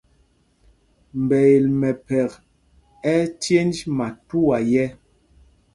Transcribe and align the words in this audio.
Mbɛel 1.21 1.65
mɛmpek 1.79 2.31
ɛ́ 3.13 3.19
ɛ́ 3.25 3.31
cěnj 3.41 3.75
matuá 3.97 4.57
yɛ̄. 4.71 4.87